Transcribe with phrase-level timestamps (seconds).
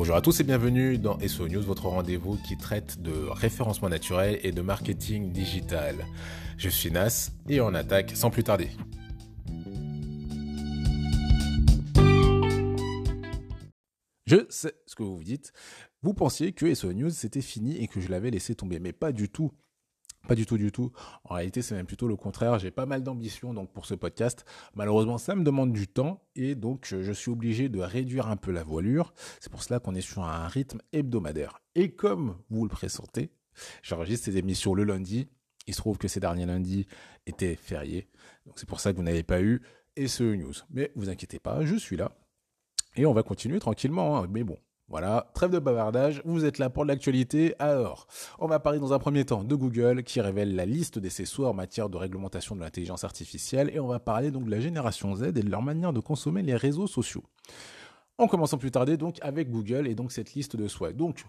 [0.00, 4.40] Bonjour à tous et bienvenue dans SO News, votre rendez-vous qui traite de référencement naturel
[4.42, 5.94] et de marketing digital.
[6.56, 8.70] Je suis Nas et on attaque sans plus tarder.
[14.24, 15.52] Je sais ce que vous vous dites.
[16.00, 19.12] Vous pensiez que SO News c'était fini et que je l'avais laissé tomber, mais pas
[19.12, 19.52] du tout.
[20.28, 20.92] Pas du tout, du tout.
[21.24, 22.58] En réalité, c'est même plutôt le contraire.
[22.58, 24.44] J'ai pas mal d'ambition donc pour ce podcast.
[24.74, 28.52] Malheureusement, ça me demande du temps et donc je suis obligé de réduire un peu
[28.52, 29.12] la voilure.
[29.40, 31.60] C'est pour cela qu'on est sur un rythme hebdomadaire.
[31.74, 33.32] Et comme vous le pressentez,
[33.82, 35.28] j'enregistre ces émissions le lundi.
[35.66, 36.86] Il se trouve que ces derniers lundis
[37.26, 38.08] étaient fériés.
[38.46, 39.62] Donc c'est pour ça que vous n'avez pas eu
[40.06, 40.54] SE News.
[40.70, 42.12] Mais vous inquiétez pas, je suis là.
[42.96, 44.18] Et on va continuer tranquillement.
[44.18, 44.26] Hein.
[44.30, 44.58] Mais bon,
[44.90, 47.54] voilà, trêve de bavardage, vous êtes là pour l'actualité.
[47.60, 48.08] Alors,
[48.40, 51.24] on va parler dans un premier temps de Google qui révèle la liste des ses
[51.38, 55.14] en matière de réglementation de l'intelligence artificielle et on va parler donc de la génération
[55.14, 57.22] Z et de leur manière de consommer les réseaux sociaux.
[58.18, 60.96] En commençant plus tarder donc avec Google et donc cette liste de souhaits.
[60.96, 61.24] Donc,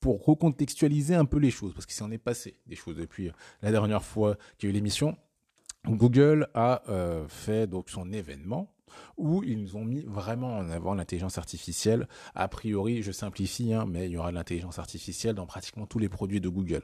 [0.00, 3.72] pour recontextualiser un peu les choses, parce qu'il s'en est passé des choses depuis la
[3.72, 5.18] dernière fois qu'il y a eu l'émission,
[5.86, 8.72] Google a euh, fait donc son événement
[9.16, 12.08] où ils ont mis vraiment en avant l'intelligence artificielle.
[12.34, 15.98] A priori, je simplifie, hein, mais il y aura de l'intelligence artificielle dans pratiquement tous
[15.98, 16.82] les produits de Google.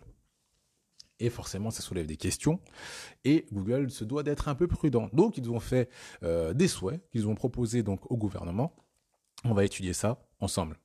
[1.18, 2.60] Et forcément, ça soulève des questions.
[3.24, 5.08] Et Google se doit d'être un peu prudent.
[5.12, 5.88] Donc, ils ont fait
[6.22, 8.74] euh, des souhaits qu'ils ont proposés donc au gouvernement.
[9.44, 10.78] On va étudier ça ensemble.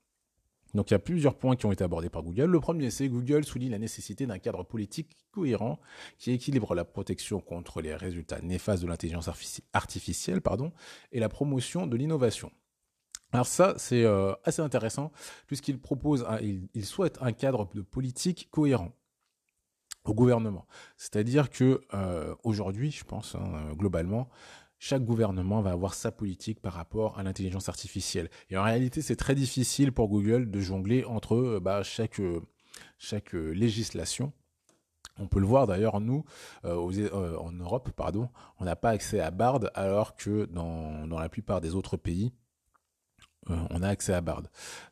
[0.74, 2.46] Donc il y a plusieurs points qui ont été abordés par Google.
[2.46, 5.80] Le premier, c'est Google souligne la nécessité d'un cadre politique cohérent
[6.18, 9.30] qui équilibre la protection contre les résultats néfastes de l'intelligence
[9.74, 10.72] artificielle pardon,
[11.12, 12.52] et la promotion de l'innovation.
[13.34, 15.12] Alors ça, c'est euh, assez intéressant
[15.48, 18.92] puisqu'il propose, il, souhaite un cadre de politique cohérent
[20.04, 20.68] au gouvernement.
[20.98, 24.30] C'est-à-dire que euh, aujourd'hui, je pense hein, globalement,
[24.82, 28.32] chaque gouvernement va avoir sa politique par rapport à l'intelligence artificielle.
[28.50, 32.42] Et en réalité, c'est très difficile pour Google de jongler entre euh, bah, chaque, euh,
[32.98, 34.34] chaque euh, législation.
[35.20, 36.24] On peut le voir d'ailleurs, nous,
[36.64, 38.30] en Europe, pardon,
[38.60, 42.32] on n'a pas accès à Bard, alors que dans, dans la plupart des autres pays,
[43.48, 44.44] on a accès à Bard.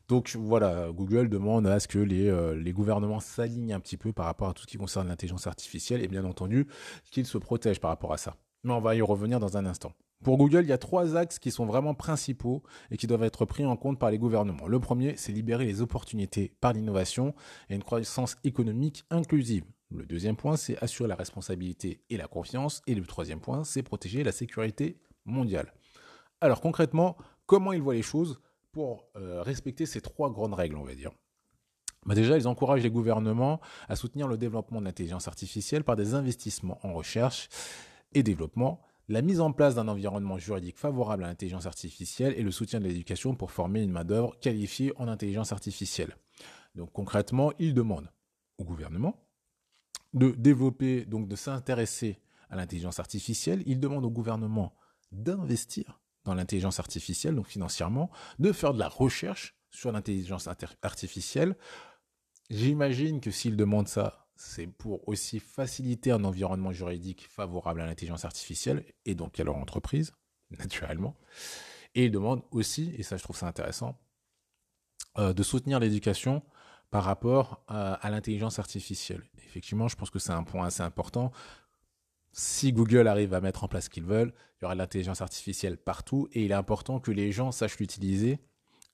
[0.08, 4.26] Donc voilà, Google demande à ce que les, les gouvernements s'alignent un petit peu par
[4.26, 6.68] rapport à tout ce qui concerne l'intelligence artificielle et bien entendu
[7.10, 8.36] qu'ils se protègent par rapport à ça.
[8.64, 9.94] Mais on va y revenir dans un instant.
[10.24, 12.62] Pour Google, il y a trois axes qui sont vraiment principaux
[12.92, 14.68] et qui doivent être pris en compte par les gouvernements.
[14.68, 17.34] Le premier, c'est libérer les opportunités par l'innovation
[17.70, 19.64] et une croissance économique inclusive.
[19.92, 22.82] Le deuxième point, c'est assurer la responsabilité et la confiance.
[22.86, 25.74] Et le troisième point, c'est protéger la sécurité mondiale.
[26.42, 27.16] Alors concrètement,
[27.46, 28.42] comment ils voient les choses
[28.74, 31.12] pour euh, respecter ces trois grandes règles, on va dire?
[32.06, 36.14] Bah déjà, ils encouragent les gouvernements à soutenir le développement de l'intelligence artificielle par des
[36.14, 37.50] investissements en recherche
[38.14, 42.52] et développement, la mise en place d'un environnement juridique favorable à l'intelligence artificielle et le
[42.52, 46.16] soutien de l'éducation pour former une main-d'œuvre qualifiée en intelligence artificielle.
[46.76, 48.12] Donc concrètement, ils demandent
[48.60, 49.26] au gouvernement
[50.14, 53.64] de développer, donc de s'intéresser à l'intelligence artificielle.
[53.66, 54.76] Ils demandent au gouvernement
[55.12, 60.48] d'investir dans l'intelligence artificielle, donc financièrement, de faire de la recherche sur l'intelligence
[60.82, 61.56] artificielle.
[62.50, 68.24] J'imagine que s'ils demandent ça, c'est pour aussi faciliter un environnement juridique favorable à l'intelligence
[68.24, 70.14] artificielle et donc à leur entreprise,
[70.60, 71.18] naturellement.
[71.94, 74.00] Et ils demandent aussi, et ça je trouve ça intéressant,
[75.18, 76.42] euh, de soutenir l'éducation
[76.90, 79.24] par rapport à, l'intelligence artificielle.
[79.46, 81.34] Effectivement, je pense que c'est un point assez important.
[82.32, 85.22] Si Google arrive à mettre en place ce qu'ils veulent, il y aura de l'intelligence
[85.22, 88.40] artificielle partout et il est important que les gens sachent l'utiliser,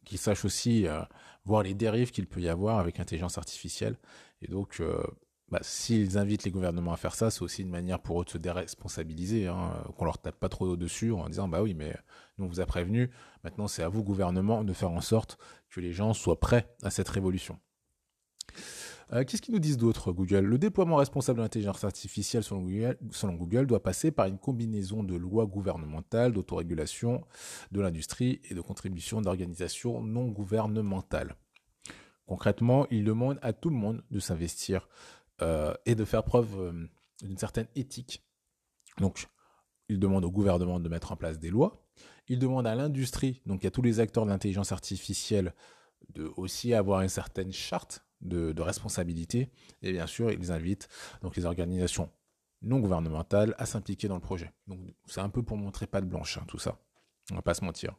[0.06, 1.04] qu'ils sachent aussi euh,
[1.46, 3.98] voir les dérives qu'il peut y avoir avec l'intelligence artificielle.
[4.42, 5.02] Et donc, euh,
[5.50, 8.30] bah, s'ils invitent les gouvernements à faire ça, c'est aussi une manière pour eux de
[8.30, 11.96] se déresponsabiliser, hein, qu'on leur tape pas trop dessus en disant bah oui, mais
[12.38, 13.12] nous on vous a prévenu,
[13.44, 15.38] maintenant c'est à vous gouvernement de faire en sorte
[15.70, 17.60] que les gens soient prêts à cette révolution.
[19.14, 20.46] Euh, qu'est-ce qu'ils nous disent d'autre, Google?
[20.46, 22.64] Le déploiement responsable de l'intelligence artificielle selon
[23.34, 27.24] Google, doit passer par une combinaison de lois gouvernementales, d'autorégulation
[27.72, 31.36] de l'industrie et de contributions d'organisations non gouvernementales.
[32.26, 36.88] Concrètement, ils demandent à tout le monde de s'investir euh, et de faire preuve euh,
[37.22, 38.24] d'une certaine éthique.
[39.00, 39.28] Donc,
[39.90, 41.86] il demande au gouvernement de mettre en place des lois.
[42.28, 45.54] Il demande à l'industrie, donc à tous les acteurs de l'intelligence artificielle,
[46.14, 49.52] de aussi avoir une certaine charte de, responsabilité.
[49.82, 50.88] Et bien sûr, ils invitent
[51.22, 52.10] donc les organisations
[52.62, 54.52] non gouvernementales à s'impliquer dans le projet.
[54.68, 56.80] Donc, c'est un peu pour montrer pas de blanche, hein, tout ça.
[57.32, 57.96] On va pas se mentir.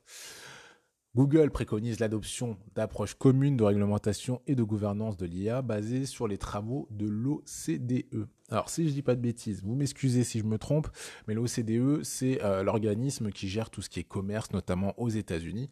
[1.17, 6.37] Google préconise l'adoption d'approches communes de réglementation et de gouvernance de l'IA basées sur les
[6.37, 8.29] travaux de l'OCDE.
[8.51, 10.89] Alors si je dis pas de bêtises, vous m'excusez si je me trompe,
[11.27, 15.71] mais l'OCDE c'est euh, l'organisme qui gère tout ce qui est commerce, notamment aux États-Unis,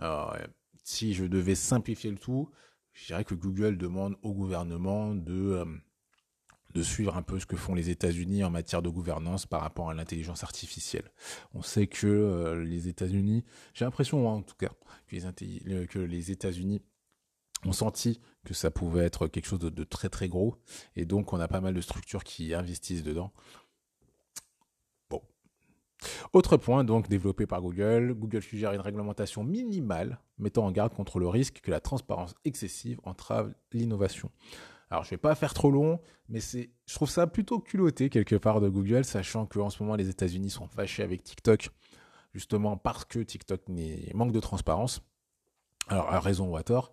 [0.00, 0.24] euh,
[0.82, 2.48] si je devais simplifier le tout,
[2.94, 5.66] je dirais que Google demande au gouvernement de, euh,
[6.74, 9.90] de suivre un peu ce que font les États-Unis en matière de gouvernance par rapport
[9.90, 11.10] à l'intelligence artificielle.
[11.54, 14.70] On sait que euh, les États-Unis, j'ai l'impression hein, en tout cas,
[15.08, 16.82] que les, États-Unis
[17.64, 20.56] ont senti que ça pouvait être quelque chose de, de, très très gros,
[20.94, 23.32] et donc on a pas mal de structures qui investissent dedans.
[26.32, 31.18] Autre point donc développé par Google, Google suggère une réglementation minimale mettant en garde contre
[31.18, 34.30] le risque que la transparence excessive entrave l'innovation.
[34.90, 38.60] Alors je vais pas faire trop long, mais je trouve ça plutôt culotté quelque part
[38.60, 41.70] de Google, sachant qu'en ce moment les États-Unis sont fâchés avec TikTok,
[42.34, 43.62] justement parce que TikTok
[44.14, 45.02] manque de transparence.
[45.88, 46.92] Alors à raison ou à tort,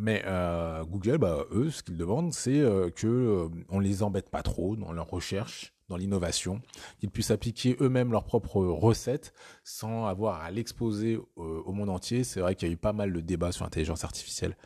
[0.00, 4.42] mais euh, Google, bah, eux, ce qu'ils demandent, c'est euh, que euh, les embête pas
[4.42, 6.60] trop dans leur recherche, dans l'innovation,
[7.00, 9.32] qu'ils puissent appliquer eux-mêmes leurs propres recettes
[9.64, 12.22] sans avoir à l'exposer au, monde entier.
[12.22, 14.56] C'est vrai qu'il y a eu pas mal de débats sur l'intelligence artificielle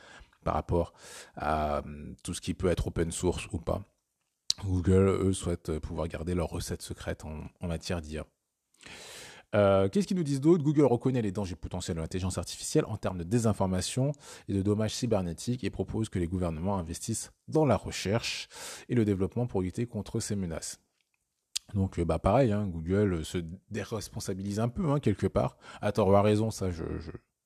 [0.42, 0.92] par rapport
[1.36, 1.82] à
[2.22, 3.82] tout ce qui peut être open source ou pas.
[4.64, 8.26] Google, eux, souhaitent pouvoir garder leurs recettes secrètes en, matière d'IA.
[9.54, 12.96] Euh, qu'est-ce qu'ils nous disent d'autre Google reconnaît les dangers potentiels de l'intelligence artificielle en
[12.96, 14.12] termes de désinformation
[14.48, 18.48] et de dommages cybernétiques et propose que les gouvernements investissent dans la recherche
[18.88, 20.80] et le développement pour lutter contre ces menaces.
[21.74, 23.38] Donc, euh, bah pareil, hein, Google se
[23.70, 25.56] déresponsabilise un peu hein, quelque part.
[25.82, 26.84] Ou à raison, ça, je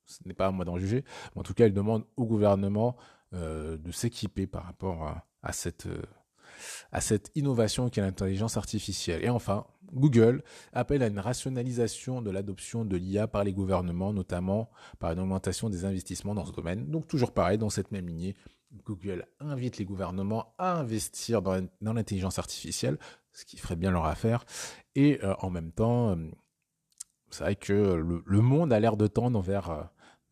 [0.07, 1.03] ce n'est pas à moi d'en juger.
[1.35, 2.95] Mais en tout cas, il demande au gouvernement
[3.33, 5.87] euh, de s'équiper par rapport à, cette
[6.91, 9.23] à cette innovation qu'est l'intelligence artificielle.
[9.23, 10.43] Et enfin, Google
[10.73, 14.69] appelle à une rationalisation de l'adoption de l'IA par les gouvernements, notamment
[14.99, 16.89] par une augmentation des investissements dans ce domaine.
[16.89, 18.35] Donc toujours pareil, dans cette même lignée,
[18.85, 22.97] Google invite les gouvernements à investir dans l'intelligence artificielle,
[23.31, 24.45] ce qui ferait bien leur affaire.
[24.95, 26.15] Et euh, en même temps, euh,
[27.29, 29.83] c'est vrai que le, monde a l'air de tendre vers, euh,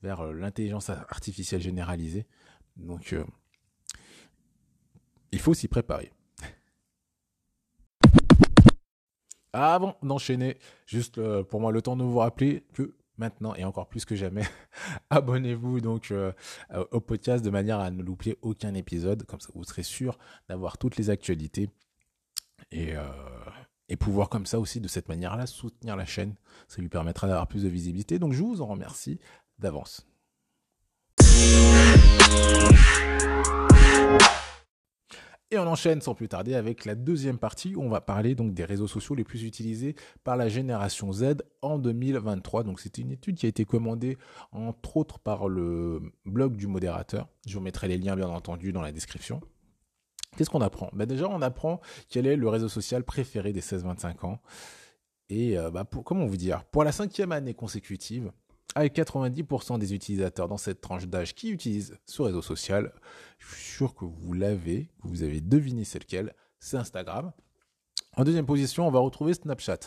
[0.06, 2.26] vers l'intelligence artificielle généralisée.
[2.78, 3.16] Donc,
[5.32, 6.12] il faut s'y préparer.
[9.54, 13.90] Avant d'enchaîner, juste euh, pour moi le temps de vous rappeler que maintenant et encore
[13.90, 14.44] plus que jamais,
[15.10, 16.32] abonnez-vous donc euh,
[16.92, 20.18] au podcast de manière à ne louper aucun épisode, comme ça vous serez sûr
[20.48, 21.70] d'avoir toutes les actualités
[22.72, 23.10] et, euh,
[23.90, 26.36] et pouvoir comme ça aussi de cette manière-là soutenir la chaîne.
[26.68, 28.20] Ça lui permettra d'avoir plus de visibilité.
[28.20, 29.20] Donc je vous en remercie
[29.60, 30.06] d'avance.
[35.52, 38.54] Et on enchaîne sans plus tarder avec la deuxième partie où on va parler donc
[38.54, 42.64] des réseaux sociaux les plus utilisés par la génération Z en 2023.
[42.64, 44.18] Donc c'était une étude qui a été commandée
[44.52, 47.30] entre autres par le blog du modérateur.
[47.48, 49.40] Je vous mettrai les liens bien entendu dans la description.
[50.36, 50.90] Qu'est-ce qu'on apprend?
[50.94, 51.80] Ben Déjà on apprend
[52.10, 54.40] quel est le réseau social préféré des 16-25 ans.
[55.30, 56.66] Et euh, bah, comment vous dire?
[56.66, 58.32] Pour la cinquième année consécutive,
[58.74, 62.94] avec 90% des utilisateurs dans cette tranche d'âge qui utilisent ce réseau social,
[63.38, 67.32] je suis sûr que vous l'avez, que vous avez deviné c'est lequel, c'est Instagram.
[68.18, 69.80] En deuxième position, on va retrouver Snapchat,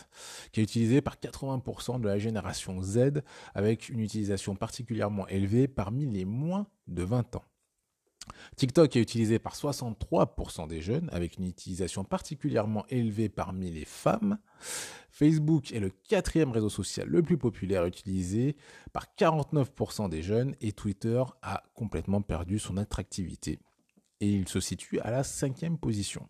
[0.51, 3.21] qui est utilisé par 80% de la génération Z,
[3.55, 7.43] avec une utilisation particulièrement élevée parmi les moins de 20 ans.
[8.55, 14.37] TikTok est utilisé par 63% des jeunes, avec une utilisation particulièrement élevée parmi les femmes.
[15.11, 18.55] Facebook est le quatrième réseau social le plus populaire utilisé
[18.93, 23.59] par 49% des jeunes et Twitter a complètement perdu son attractivité.
[24.21, 26.27] Et il se situe à la cinquième position.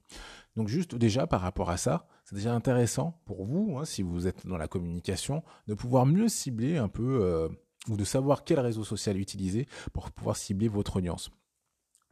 [0.55, 4.27] Donc juste déjà par rapport à ça, c'est déjà intéressant pour vous, hein, si vous
[4.27, 7.50] êtes dans la communication, de pouvoir mieux cibler un peu euh,
[7.88, 11.31] ou de savoir quel réseau social utiliser pour pouvoir cibler votre audience.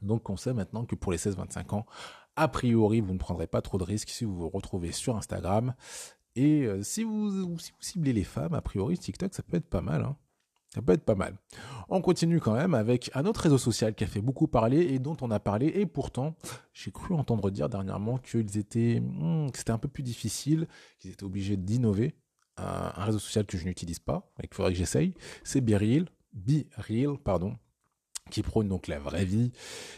[0.02, 1.86] Donc on sait maintenant que pour les 16-25 ans,
[2.36, 5.74] a priori, vous ne prendrez pas trop de risques si vous vous retrouvez sur Instagram.
[6.36, 10.04] Et euh, si, vous, ciblez les femmes, a priori, TikTok, ça peut être pas mal.
[10.04, 10.16] Hein.
[10.74, 11.36] Ça peut être pas mal.
[11.90, 15.00] On continue quand même avec un autre réseau social qui a fait beaucoup parler et
[15.00, 15.68] dont on a parlé.
[15.68, 16.36] Et pourtant,
[16.74, 20.68] j'ai cru entendre dire dernièrement qu'ils étaient, hmm, que c'était un peu plus difficile,
[21.00, 22.16] qu'ils étaient obligés d'innover.
[22.58, 25.14] Un, réseau social que je n'utilise pas, et qu'il faudrait que j'essaye,
[25.44, 26.10] c'est BeReal.
[26.34, 27.56] BeReal, pardon
[28.28, 29.52] qui prône donc la vraie vie.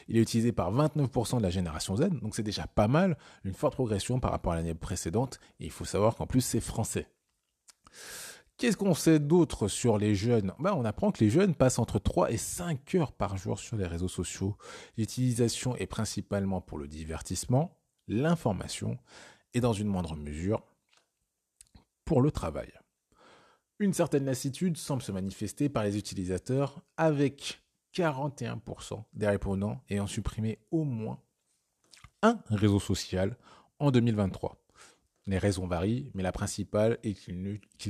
[0.07, 3.53] Il est utilisé par 29% de la génération Z, donc c'est déjà pas mal, une
[3.53, 7.07] forte progression par rapport à l'année précédente, et il faut savoir qu'en plus c'est français.
[8.57, 10.53] Qu'est-ce qu'on sait d'autre sur les jeunes?
[10.59, 13.77] Ben, On apprend que les jeunes passent entre 3 et 5 heures par jour sur
[13.77, 14.57] les réseaux sociaux.
[14.97, 18.97] L'utilisation est principalement pour le divertissement, l'information,
[19.53, 20.61] et dans une moindre mesure,
[22.03, 22.73] pour le travail.
[23.79, 27.61] Une certaine lassitude semble se manifester par les utilisateurs avec
[27.93, 31.21] 41% des répondants ayant supprimé au moins
[32.21, 33.37] un réseau social
[33.79, 34.57] en 2023.
[35.27, 37.41] Les raisons varient, mais la principale est qu'ils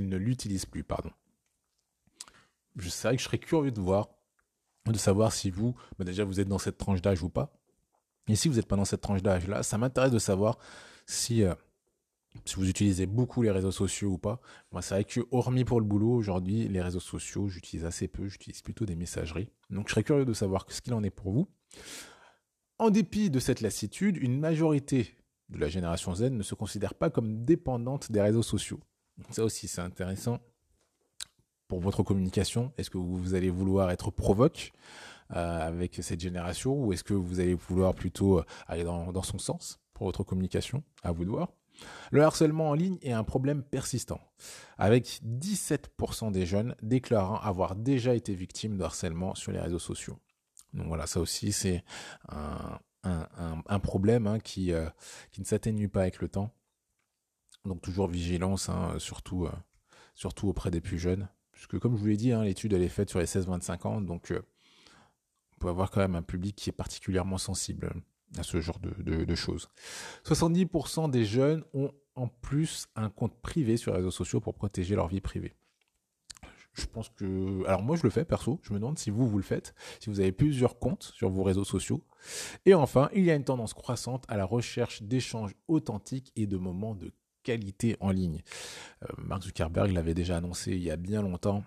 [0.10, 0.84] ne, l'utilisent plus.
[0.84, 1.12] Pardon.
[2.76, 4.10] Je que je serais curieux de voir
[4.92, 7.54] de savoir si vous, bah, déjà, vous êtes dans cette tranche d'âge ou pas.
[8.28, 10.58] Et si vous n'êtes pas dans cette tranche d'âge-là, ça m'intéresse de savoir
[11.06, 11.54] si, euh,
[12.46, 14.40] si vous utilisez beaucoup les réseaux sociaux ou pas.
[14.72, 18.28] Moi, c'est vrai que, hormis pour le boulot, aujourd'hui, les réseaux sociaux, j'utilise assez peu,
[18.28, 19.50] j'utilise plutôt des messageries.
[19.70, 21.48] Donc, je serais curieux de savoir ce qu'il en est pour vous.
[22.78, 25.18] En dépit de cette lassitude, une majorité
[25.50, 28.80] de la génération Z ne se considère pas comme dépendante des réseaux sociaux.
[29.32, 30.40] Ça aussi, c'est intéressant
[31.68, 32.72] pour votre communication.
[32.78, 34.72] Est-ce que vous allez vouloir être provoque
[35.36, 39.40] euh, avec cette génération ou est-ce que vous allez vouloir plutôt euh, aller dans, son
[39.40, 40.84] sens pour votre communication?
[41.04, 41.50] À vous de voir.
[42.12, 44.20] Le harcèlement en ligne est un problème persistant,
[44.78, 50.18] avec 17% des jeunes déclarant avoir déjà été victimes de harcèlement sur les réseaux sociaux.
[50.74, 51.84] Donc voilà, ça aussi c'est
[52.30, 52.80] un,
[53.82, 54.90] problème hein, qui, euh,
[55.32, 56.54] qui ne s'atténue pas avec le temps.
[57.66, 59.52] Donc toujours vigilance, hein, surtout, euh,
[60.16, 61.28] surtout auprès des plus jeunes.
[61.52, 64.02] Puisque comme je vous l'ai dit, hein, l'étude elle est faite sur les 16-25 ans,
[64.02, 64.42] donc euh,
[65.56, 67.94] on peut avoir quand même un public qui est particulièrement sensible
[68.38, 69.70] à ce genre de, choses.
[70.26, 74.96] 70% des jeunes ont en plus un compte privé sur les réseaux sociaux pour protéger
[74.96, 75.56] leur vie privée
[76.80, 77.66] je pense que.
[77.66, 78.60] Alors, moi, je le fais perso.
[78.64, 79.74] Je me demande si vous, vous le faites.
[80.00, 82.04] Si vous avez plusieurs comptes sur vos réseaux sociaux.
[82.66, 86.58] Et enfin, il y a une tendance croissante à la recherche d'échanges authentiques et de
[86.58, 87.12] moments de
[87.44, 88.42] qualité en ligne.
[89.04, 91.64] Euh, Mark Zuckerberg l'avait déjà annoncé il y a bien longtemps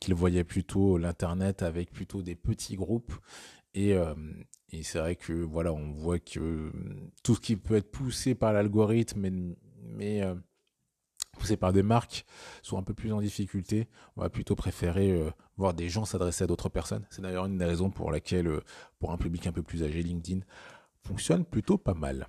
[0.00, 3.12] qu'il voyait plutôt l'internet avec plutôt des petits groupes
[3.74, 3.96] et,
[4.82, 6.72] c'est vrai que voilà on voit que
[7.22, 10.22] tout ce qui peut être poussé par l'algorithme mais,
[11.32, 12.24] poussés par des marques
[12.62, 15.20] sont un peu plus en difficulté, on va plutôt préférer
[15.56, 17.06] voir des gens s'adresser à d'autres personnes.
[17.10, 18.60] C'est d'ailleurs une des raisons pour laquelle,
[18.98, 20.40] pour un public un peu plus âgé, LinkedIn
[21.02, 22.28] fonctionne plutôt pas mal.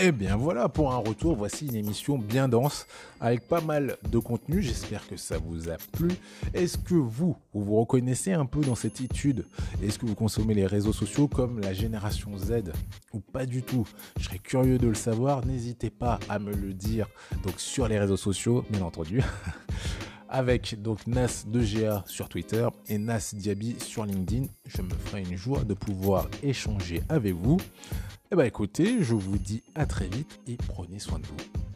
[0.00, 2.86] Et eh bien voilà pour un retour, voici une émission bien dense
[3.20, 6.08] avec pas mal de contenu, j'espère que ça vous a plu.
[6.54, 9.44] Est-ce que vous, vous vous reconnaissez un peu dans cette étude?
[9.82, 12.72] Est-ce que vous consommez les réseaux sociaux comme la génération Z
[13.12, 13.86] ou pas du tout?
[14.18, 17.06] Je serais curieux de le savoir, n'hésitez pas à me le dire
[17.44, 19.20] donc sur les réseaux sociaux bien entendu.
[20.30, 24.46] avec donc Nas 2GA sur Twitter et Nas Diaby sur LinkedIn.
[24.64, 27.58] Je me ferai une joie de pouvoir échanger avec vous.
[28.32, 31.69] Eh bien écoutez, je vous dis à très vite et prenez soin de vous.